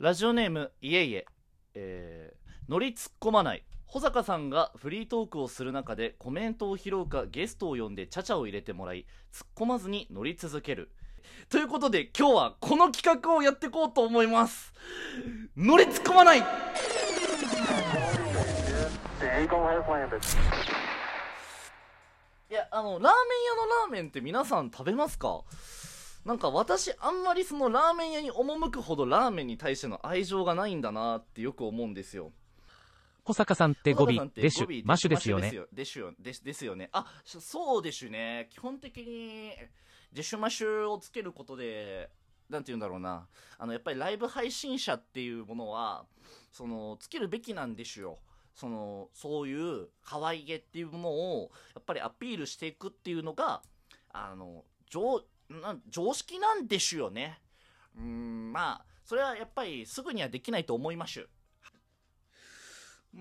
[0.00, 1.26] ラジオネームいえいえ。
[1.74, 3.62] えー、乗り突っ込まない。
[3.84, 10.90] 保坂さんがフリートークをする中でコメントを拾うかゲストを呼んでちゃちゃを入れてもらい突っ込まずに乗り続ける。
[11.50, 14.72] ということで今日はこの企画をやっていこうと思います。
[15.54, 16.38] 乗り突っ込まない。
[16.38, 16.42] い
[22.54, 25.42] やあのラーメン屋のラーメンって皆さん食べますか？
[26.24, 32.32] なんか私あんまりそのラーメン屋に赴くほどラーメンに対しての愛情がないんだなってよく思うんですよ。
[33.24, 35.52] 保坂さんって語尾デシュマッシュですよね。
[35.72, 36.90] デシュですですよね。
[36.92, 38.48] あそそうですね。
[38.50, 39.52] 基本的に
[40.12, 42.10] デシュマッシュをつけることで
[42.48, 43.26] なんて言うんだろうな。
[43.58, 46.04] あのやっぱりライブ配信者っていうものは
[46.52, 48.18] そのつけるべきなんですよ。
[48.54, 53.62] そのそういう可愛げっていうものをやっぱりアピールしていくっていうのが
[54.12, 57.40] あの常なん常識なんですよね。
[57.96, 61.26] うーんまあそれはやっぱりすぐにはできないと思います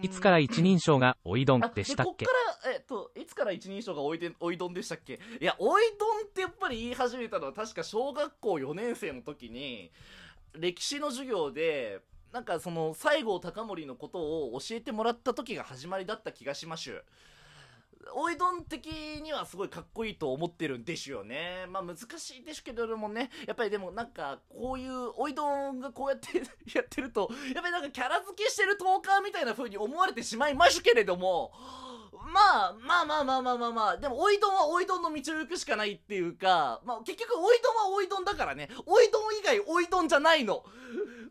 [0.04, 2.26] いつから一人称がおいどんでしたっけ？
[2.26, 5.20] こっから、えっと、いつから一人称がおいでおいどんでしたっけ？
[5.42, 9.92] いや、おいどんってやっぱり言い始めたのは確か小学校4年生の時に、
[10.54, 17.04] 歴史の授業で、なんかその西郷隆盛のことを教えてもらった時が始まりだった気がします。
[18.14, 18.88] おいどん的
[19.22, 21.66] にはすごいかっこいいと思ってるんですよね。
[21.70, 26.38] まあ難しいですけどもね、やっぱりでもなんかこういうおいどんがこうやって
[26.74, 31.52] やってると、やっぱりなんかキャラ付けしてるトーカーみたいな風に思われてしまいますけれども、
[32.34, 40.64] まあまあまあまあまあまあまあ、でもおいどんはおいどんの道を行くしかないっていうか、まあ結局おいどんはおいどんだからね、おいどん以外おいどんじゃないの。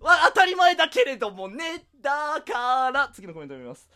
[0.01, 3.89] は当たり前だけれどもね、だから、次のコメント読みます。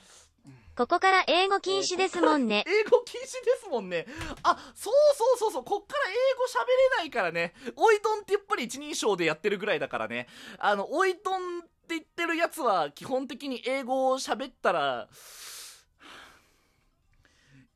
[0.74, 2.64] ここから英語禁止ですもんね。
[2.66, 3.30] 英語禁止で
[3.62, 4.06] すもんね。
[4.42, 7.52] あ、そうそうそうそう、こっから英語喋れないからね。
[7.76, 10.28] おいどんってやっぱり一人称でやってるぐらいだからね。
[10.58, 15.08] あの、おいどんって言ってるやつは基本的に英語を喋ったら、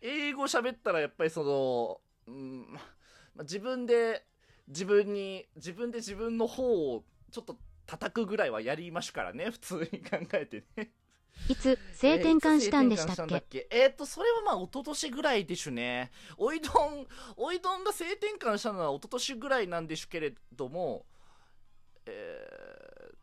[0.01, 2.73] 英語喋ったらやっぱりその、うん、
[3.35, 4.25] ま自分で、
[4.69, 10.93] 自分に、自分で自分の方をちょっと叩くぐらいはやりましからね、普通に考えてね。
[11.49, 13.35] いつ性転換したんでしたっけ？
[13.35, 13.67] えっけ？
[13.71, 16.11] えーっと、それはまあ、一昨年ぐらいでしゅね。
[16.37, 21.07] おいどん、 おいどんが性転換したのは一昨年ぐらいなんでしゅけれども、
[22.05, 23.17] えーっ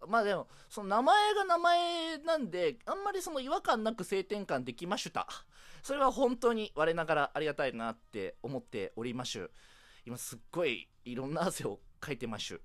[0.00, 5.26] と、まあでも、その名前が名前なんで、あんまりその違和感なく性転換できました。
[5.82, 9.50] それは本当に我ながらありがたいなって思っておりましゅ。
[10.04, 12.60] 今すっごいいろんな汗をかいてましゅ。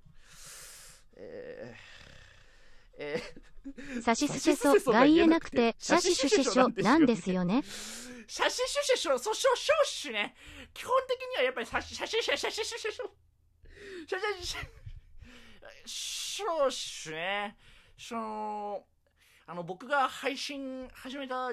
[1.18, 1.95] えー、
[2.98, 7.62] えー、サシスセソが言えなくて、シャシシュシェショなんですよね。
[8.28, 10.34] シャシシュシェショ、そしょしょっしゅね。
[10.74, 13.10] 基本的にはやっぱりシャシシャシシャシシャシシャショ。
[14.08, 14.60] シャシシャ
[15.86, 17.56] ショっしゅね。
[17.98, 18.86] その、
[19.46, 21.52] あの、僕が配信始めた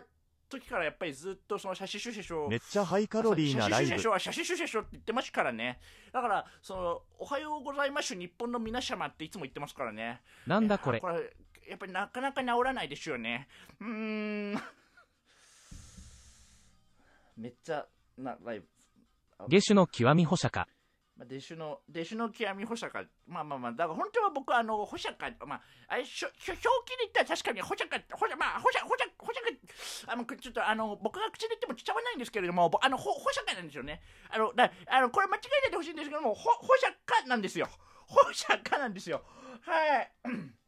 [0.59, 5.79] 時からやっぱりずっとそのシャシシュシェショめっちゃハイカロリーなライブシャシシュシェショはシャシシュシェショって言ってますからね。
[6.11, 10.21] だから、その、おはようございます日本の皆様っていつも言ってますからね。
[10.47, 11.33] なんだこれこれ
[11.67, 13.47] やっぱりなかなか治らないですよね
[13.79, 14.51] うーん
[17.37, 17.85] めっちゃ
[18.17, 18.67] なライブ
[19.49, 20.59] 下手の極み保釈
[21.15, 25.13] まあ、弟子の、弟子の極み保釈まあまあまあ、だから本当は僕はあの、保釈
[25.45, 29.43] まあ、あれ、しょ表記で言ったら確かに保釈保釈まあ、保釈保釈保釈
[30.07, 34.01] あの、ちょっとあの、僕が口で言っても伝わらないんですけれども、ぼあの、ほ保釈なんですよね。
[34.31, 36.93] あの、だあのこれ間違えないでほしいんですけども、ほ保釈
[37.27, 37.67] なんですよ。
[38.07, 39.23] 保釈なんですよ。
[39.61, 40.11] はい。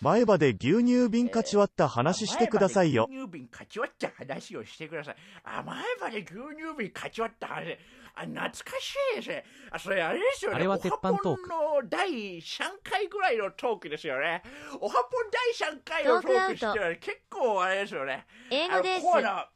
[0.00, 3.08] 前歯で牛乳瓶かち割った話してくださいよ。
[3.10, 5.16] 牛乳瓶かち割った話をしてください。
[5.42, 7.76] あ、前歯で牛乳瓶かち割った話。
[8.18, 9.44] あ、懐かしいですね。
[9.70, 10.56] あ、それあれですよね。
[10.56, 14.42] あれは鉄板トークおはぽんの第3回ぐらいのトークですよね。
[14.80, 18.26] おはぽん第3回のトークしてる結構あれですよね。
[18.50, 19.12] 英語ですあの。
[19.12, 19.46] コーナーあ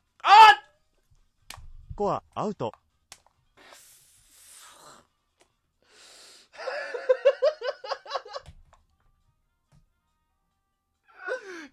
[1.89, 2.73] ここはアウト。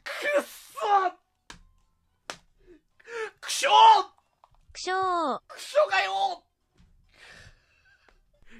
[0.03, 1.11] くっそ
[3.41, 3.69] くしょ
[4.73, 5.39] くしょー。
[5.47, 5.88] くしょ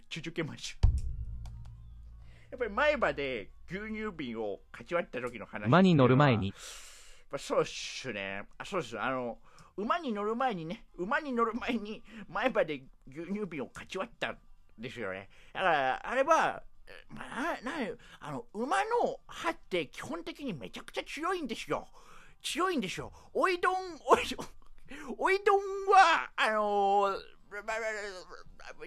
[0.09, 0.57] 90件毎。
[2.51, 5.67] やっぱり前歯で牛乳瓶をかち割った時の話。
[5.67, 6.53] 馬に乗る前に。
[7.37, 8.43] そうっすね。
[8.57, 8.99] あ、そうっす。
[8.99, 9.37] あの、
[9.77, 14.37] 馬に乗る前にね、馬に乗る前に前歯で牛乳瓶をかち割ったん
[14.79, 15.29] ですよね。
[15.53, 16.63] だから、あれは、
[17.09, 17.71] まあ、な、
[18.19, 21.87] あの、馬の歯って基本的にめちゃくちゃ強いんですよ。
[22.41, 23.11] 強いんですよ。
[23.33, 23.75] おいどん、
[24.07, 24.47] おいどん、
[25.19, 25.59] おいどん
[25.91, 27.38] は、あのー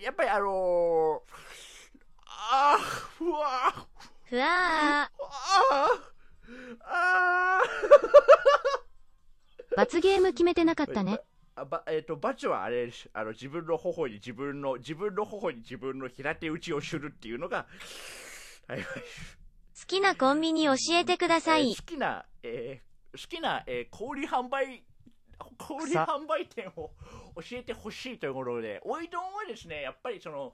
[0.01, 1.21] やっぱりあのー
[2.27, 2.83] あー
[3.19, 3.87] ふわ
[4.25, 4.45] ふわー。
[4.45, 5.11] あ
[6.85, 7.63] ああ
[9.77, 11.21] 罰ゲーム決めてなかったね。
[11.55, 17.67] あばえっ、とバチはあれあの自分の頬に自分の自分の頬に自分の平手打ちをするっていうのが
[18.69, 21.83] はいはい好きなコンビニ教えてくださいえー好。
[21.83, 24.83] きな、えー好きな、えー小売販売
[25.59, 26.91] 小売さ販売店を
[27.37, 30.53] 教えてほしいということでおいどんはですねやっぱりその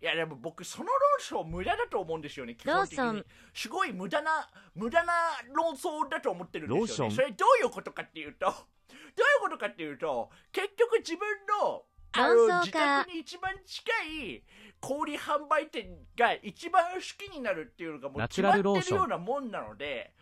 [0.00, 0.86] いやでも僕その
[1.30, 3.24] 論争無駄だと思うんですよね基本的に。
[3.54, 5.12] すごい無駄な無駄な
[5.52, 7.14] 論争だと思ってるんですよね。
[7.14, 11.20] それどういうことかっていうとどういうことかっていうと結局自分
[11.62, 11.84] の
[12.14, 13.90] あの自家宅に一番近
[14.32, 14.42] い
[14.80, 20.12] 小売販売店が一番好きになるっていうのがもう決まってるようなもんなので、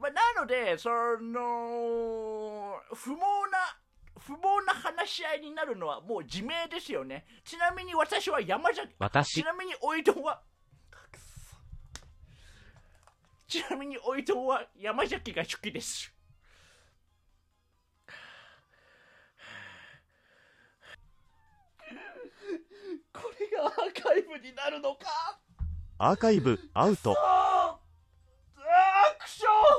[0.00, 3.78] まあ、なのでその不毛な
[4.18, 7.24] 不毛な話し合いになるのはもう自明ですよね。
[7.44, 9.42] ちなみに私は山崎私？
[9.42, 10.42] ちなみにおいどんは
[13.46, 16.12] ちなみにおいどんは山崎が好きです。
[23.12, 25.38] これがアーカイブになるのか？
[25.98, 27.14] アーカイブ、アウト。
[27.18, 28.66] あー！
[29.18, 29.75] くしょいや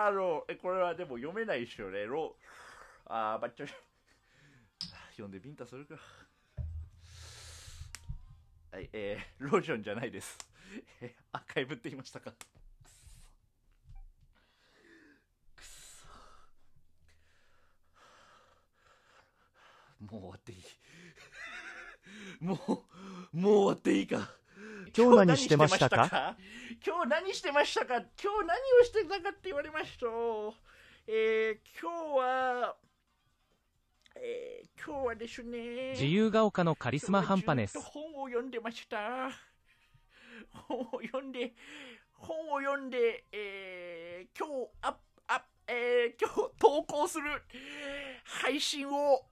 [0.00, 2.04] あのえこれはでも読めないですよね。
[2.06, 2.36] ロ
[3.06, 3.66] あーばっちょ
[5.10, 5.96] 読んでビンタするか。
[8.70, 10.38] はいえー、ローションじゃないです。
[11.00, 12.32] えーアーカイブって言いましたか。
[15.56, 16.06] くそ。
[19.98, 20.62] もう終わっていい。
[22.40, 22.54] も
[23.32, 24.37] うもう終わっていいか。
[24.98, 26.36] 今日何してましたか？
[26.84, 27.96] 今日何してましたか？
[28.22, 30.06] 今日何をしてたかって言われました
[31.06, 32.76] えー、今日は
[34.16, 39.30] えー、今日はですね自由が丘のカリスマハンパネスずっと本を読んでました。
[40.52, 41.54] 本を読んで
[42.12, 44.98] 本を読んで、えー、今日あ
[45.28, 47.42] あえー、今日投稿する
[48.24, 49.24] 配信を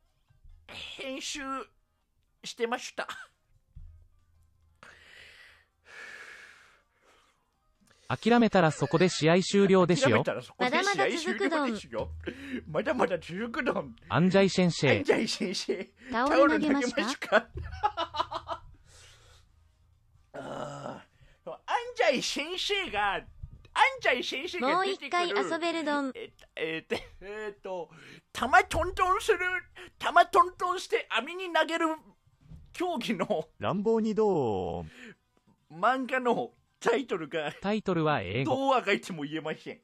[0.69, 1.41] 編集
[2.45, 3.09] してました
[8.09, 10.25] 諦めたらそこで試合終了ですよ。
[10.59, 12.11] まだまだ続くどん終了ですよ。
[12.69, 15.03] まだまだ続くどんアンジャイ先生。
[15.03, 16.83] じゃい先生タオル投げまン
[21.97, 23.23] ジャイ先生がアン
[24.01, 25.49] ジャイ先生もう一が出てくる。
[25.49, 26.13] 回遊べるどん。
[26.15, 27.91] えっとえっとえっと
[28.33, 29.39] 玉トントンする
[29.99, 31.87] 玉トントンして網に投げる
[32.73, 33.49] 競技の。
[33.59, 34.85] 乱暴にどう？
[35.75, 38.55] 漫画のタイトルがタイトルは英語。
[38.57, 39.81] どうあがいても言えません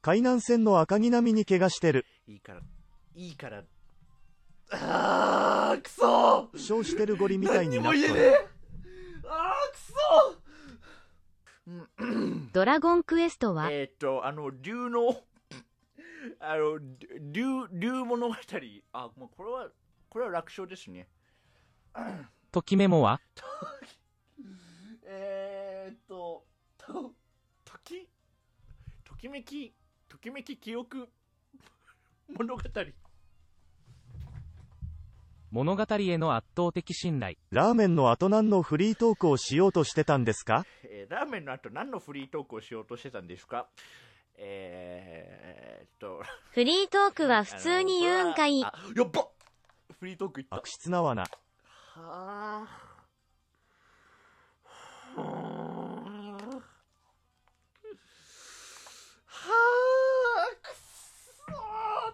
[0.00, 2.06] 海南線の赤城並みに怪我してる。
[2.26, 2.60] いいから
[3.14, 3.64] いいから
[4.70, 7.98] あーくそ負傷してるゴリみたいになっとる。
[7.98, 8.48] 何にも言えねえ
[9.26, 10.38] あーくそ
[12.52, 15.20] ドラゴンクエストは、えーっと、あの、竜の、
[16.40, 16.78] あの、
[17.30, 18.34] 竜、竜物語。
[18.92, 19.68] あ、もうこれは、
[20.08, 21.08] これは楽勝ですね。
[22.50, 23.20] ときメモは？
[23.36, 23.40] え
[29.28, 29.74] きめき、
[30.08, 31.06] ときめき記憶
[32.34, 32.62] 物語。
[35.50, 37.36] 物語への圧倒的信頼。
[37.50, 40.64] ラーメンの後何のフリートークをしようとしてたんですか？
[40.84, 43.68] えーラーメンの後何のフリートークをしようとしてたんですか？
[44.36, 46.22] えーっと、
[46.52, 48.62] フリートークは普通に言うんかい。
[48.64, 49.28] あやっば
[49.98, 50.56] フリートークいった。
[50.56, 51.22] 悪質な罠。
[51.22, 51.28] は
[51.96, 52.66] あ。
[55.16, 55.47] はあ。
[59.48, 59.52] く
[60.74, 62.04] そー。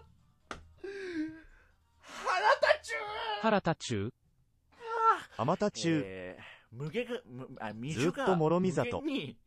[2.01, 2.99] 腹立ちゅー
[3.41, 4.11] 原田中
[5.37, 6.43] あまた中、えー、
[6.75, 9.37] 無限が、むあ、水がずっと諸見里無限に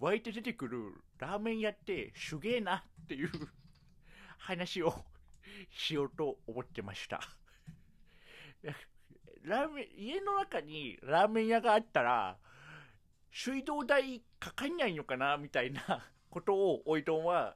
[0.00, 3.30] 湧いて出てくるラーメン屋ってすげえなっていう
[4.38, 5.04] 話を
[5.70, 7.20] しようと思ってました。
[9.44, 12.38] ラーメン、家の中にラーメン屋があったら、
[13.30, 16.02] 水道代かかんないのかなみたいな
[16.34, 17.54] ことをおいどんは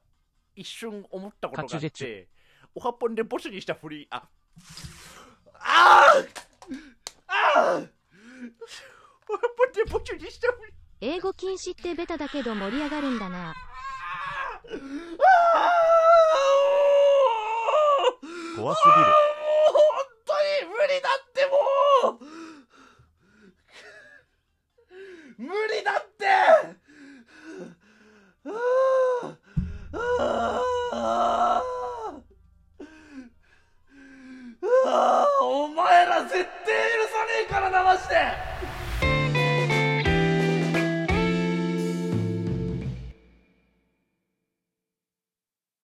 [0.55, 2.29] 一瞬思ったことがあって、
[2.77, 4.29] おはぽんでボスにしたフリー、あ、
[5.55, 6.29] あー
[7.27, 7.89] あー
[9.29, 13.53] おはぽんでボスにしたフリー、英語禁止ってベタだけど盛り上がるんだな。
[18.57, 18.99] 怖すぎる。
[19.01, 19.13] もう
[19.75, 20.35] 本当
[20.67, 21.51] に無理だっても
[25.39, 26.78] う無理だって